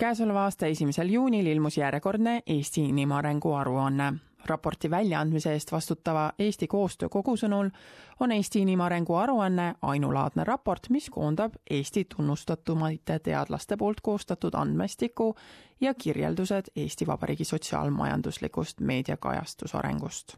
[0.00, 4.12] käesoleva aasta esimesel juunil ilmus järjekordne Eesti inimarengu aruanne.
[4.46, 7.68] raporti väljaandmise eest vastutava Eesti Koostöökogu sõnul
[8.20, 15.34] on Eesti inimarengu aruanne ainulaadne raport, mis koondab Eesti tunnustatumate teadlaste poolt koostatud andmestiku
[15.80, 20.36] ja kirjeldused Eesti Vabariigi sotsiaalmajanduslikust meediakajastusarengust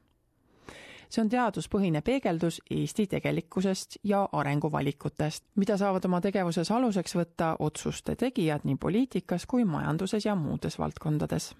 [1.12, 8.16] see on teaduspõhine peegeldus Eesti tegelikkusest ja arenguvalikutest, mida saavad oma tegevuses aluseks võtta otsuste
[8.16, 11.52] tegijad nii poliitikas kui majanduses ja muudes valdkondades.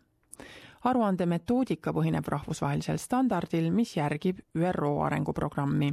[0.85, 5.93] aruande metoodika põhineb rahvusvahelisel standardil, mis järgib ÜRO arenguprogrammi.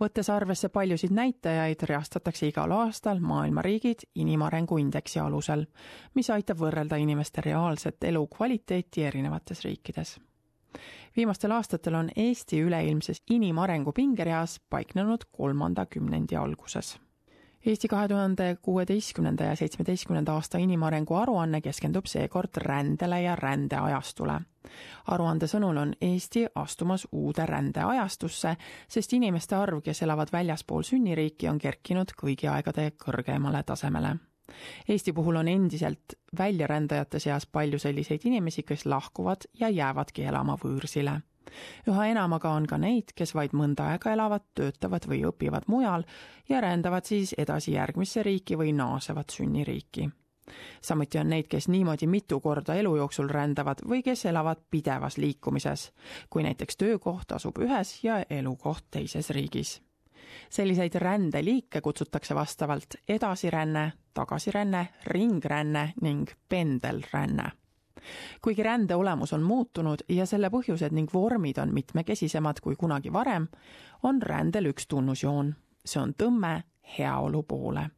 [0.00, 5.66] võttes arvesse paljusid näitajaid, reastatakse igal aastal maailma riigid inimarengu indeksi alusel,
[6.14, 10.20] mis aitab võrrelda inimeste reaalset elukvaliteeti erinevates riikides
[11.16, 16.98] viimastel aastatel on Eesti üleilmses inimarengu pingereas paiknenud kolmanda kümnendi alguses.
[17.66, 24.40] Eesti kahe tuhande kuueteistkümnenda ja seitsmeteistkümnenda aasta inimarengu aruanne keskendub seekord rändele ja rändeajastule.
[25.06, 28.56] aruande sõnul on Eesti astumas uude rändeajastusse,
[28.88, 34.16] sest inimeste arv, kes elavad väljaspool sünniriiki, on kerkinud kõigi aegade kõrgemale tasemele
[34.88, 41.20] Eesti puhul on endiselt väljarändajate seas palju selliseid inimesi, kes lahkuvad ja jäävadki elama võõrsile.
[41.88, 46.04] üha enam aga on ka neid, kes vaid mõnda aega elavad, töötavad või õpivad mujal
[46.48, 50.10] ja rändavad siis edasi järgmisse riiki või naasevad sünniriiki.
[50.80, 55.92] samuti on neid, kes niimoodi mitu korda elu jooksul rändavad või kes elavad pidevas liikumises,
[56.30, 59.80] kui näiteks töökoht asub ühes ja elukoht teises riigis
[60.50, 67.50] selliseid rändeliike kutsutakse vastavalt edasiränne, tagasiränne, ringränne ning pendelränne.
[68.42, 73.46] kuigi rände olemus on muutunud ja selle põhjused ning vormid on mitmekesisemad kui kunagi varem,
[74.02, 76.62] on rändel üks tunnusjoon, see on tõmme
[76.98, 77.90] heaolu poole.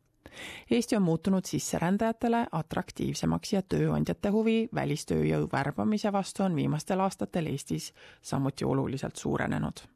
[0.71, 7.93] Eesti on muutunud sisserändajatele atraktiivsemaks ja tööandjate huvi välistööjõu värbamise vastu on viimastel aastatel Eestis
[8.23, 9.94] samuti oluliselt suurenenud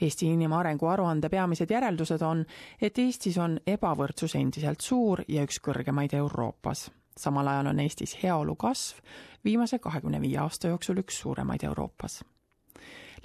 [0.00, 2.44] Eesti inimarengu aruande peamised järeldused on,
[2.82, 6.90] et Eestis on ebavõrdsus endiselt suur ja üks kõrgemaid Euroopas.
[7.16, 8.98] samal ajal on Eestis heaolu kasv
[9.44, 12.24] viimase kahekümne viie aasta jooksul üks suuremaid Euroopas.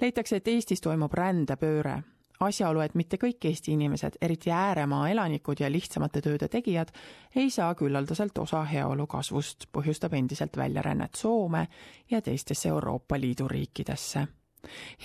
[0.00, 2.02] leitakse, et Eestis toimub rändepööre,
[2.40, 6.88] asjaolu, et mitte kõik Eesti inimesed, eriti ääremaa elanikud ja lihtsamate tööde tegijad,
[7.36, 11.66] ei saa küllaldaselt osa heaolu kasvust, põhjustab endiselt väljarännet Soome
[12.10, 14.26] ja teistesse Euroopa Liidu riikidesse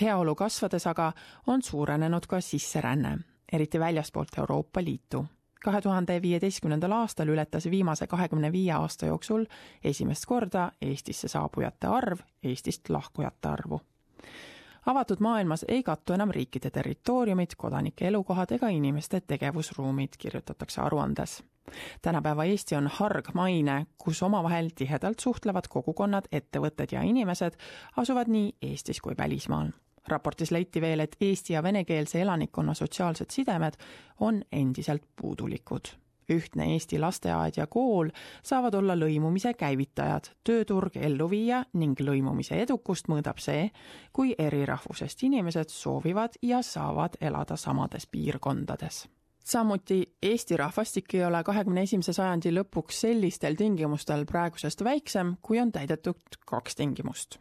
[0.01, 1.11] heaolu kasvades aga
[1.47, 3.17] on suurenenud ka sisseränne,
[3.51, 5.25] eriti väljaspoolt Euroopa Liitu.
[5.63, 9.45] kahe tuhande viieteistkümnendal aastal ületas viimase kahekümne viie aasta jooksul
[9.83, 13.81] esimest korda Eestisse saabujate arv Eestist lahkujate arvu
[14.87, 21.43] avatud maailmas ei kattu enam riikide territooriumid, kodanike elukohad ega inimeste tegevusruumid, kirjutatakse aruandes
[22.01, 27.59] tänapäeva Eesti on hargmaine, kus omavahel tihedalt suhtlevad kogukonnad, ettevõtted ja inimesed
[27.97, 29.69] asuvad nii Eestis kui välismaal.
[30.07, 33.73] raportis leiti veel, et eesti ja venekeelse elanikkonna sotsiaalsed sidemed
[34.19, 38.09] on endiselt puudulikud ühtne Eesti lasteaed ja kool
[38.43, 43.69] saavad olla lõimumise käivitajad, tööturg ellu viia ning lõimumise edukust mõõdab see,
[44.13, 49.05] kui eri rahvusest inimesed soovivad ja saavad elada samades piirkondades
[49.47, 55.71] samuti Eesti rahvastik ei ole kahekümne esimese sajandi lõpuks sellistel tingimustel praegusest väiksem, kui on
[55.71, 57.39] täidetud kaks tingimust.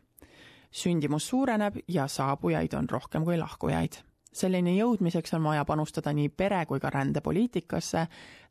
[0.71, 4.03] sündimus suureneb ja saabujaid on rohkem kui lahkujaid.
[4.37, 8.07] Selleni jõudmiseks on vaja panustada nii pere- kui ka rändepoliitikasse,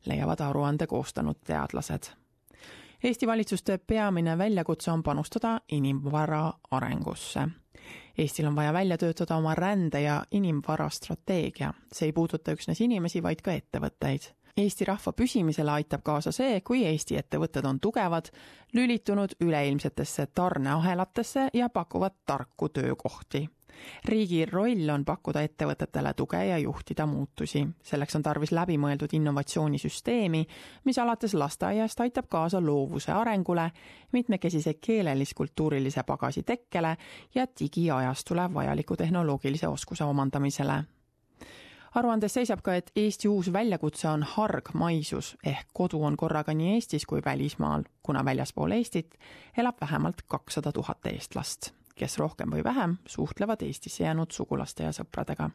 [0.06, 2.10] leiavad aruande koostanud teadlased.
[3.04, 7.48] Eesti valitsuste peamine väljakutse on panustada inimvara arengusse
[8.18, 11.74] Eestil on vaja välja töötada oma rände- ja inimvara strateegia.
[11.92, 14.32] see ei puuduta üksnes inimesi, vaid ka ettevõtteid.
[14.56, 18.30] Eesti rahva püsimisele aitab kaasa see, kui Eesti ettevõtted on tugevad,
[18.72, 23.48] lülitunud üleilmsetesse tarneahelatesse ja pakuvad tarku töökohti
[24.04, 27.66] riigi roll on pakkuda ettevõtetele tuge ja juhtida muutusi.
[27.82, 30.46] selleks on tarvis läbimõeldud innovatsioonisüsteemi,
[30.84, 33.70] mis alates lasteaiast aitab kaasa loovuse arengule,
[34.12, 36.96] mitmekesise keelelis-kultuurilise pagasi tekkele
[37.34, 40.82] ja digiajastule vajaliku tehnoloogilise oskuse omandamisele.
[41.96, 47.06] Aruandes seisab ka, et Eesti uus väljakutse on hargmaisus ehk kodu on korraga nii Eestis
[47.06, 49.16] kui välismaal, kuna väljaspool Eestit
[49.56, 55.50] elab vähemalt kakssada tuhat eestlast kes rohkem või vähem suhtlevad Eestisse jäänud sugulaste ja sõpradega.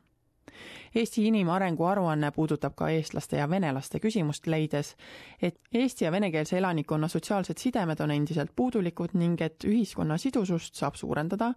[0.95, 4.95] Eesti inimarengu aruanne puudutab ka eestlaste ja venelaste küsimust, leides,
[5.41, 10.99] et eesti ja venekeelse elanikkonna sotsiaalsed sidemed on endiselt puudulikud ning et ühiskonna sidusust saab
[10.99, 11.53] suurendada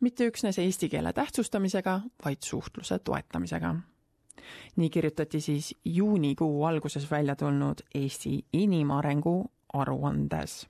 [0.00, 3.74] mitte üksnes eesti keele tähtsustamisega, vaid suhtluse toetamisega.
[4.76, 10.66] nii kirjutati siis juunikuu alguses välja tulnud Eesti inimarengu aruandes